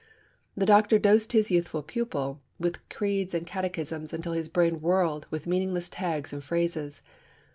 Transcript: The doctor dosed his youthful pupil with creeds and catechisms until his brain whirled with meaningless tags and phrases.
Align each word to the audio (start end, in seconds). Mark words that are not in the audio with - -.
The 0.57 0.65
doctor 0.65 0.97
dosed 0.97 1.33
his 1.33 1.51
youthful 1.51 1.83
pupil 1.83 2.41
with 2.59 2.79
creeds 2.89 3.35
and 3.35 3.45
catechisms 3.45 4.13
until 4.13 4.33
his 4.33 4.49
brain 4.49 4.81
whirled 4.81 5.27
with 5.29 5.45
meaningless 5.45 5.89
tags 5.89 6.33
and 6.33 6.43
phrases. 6.43 7.03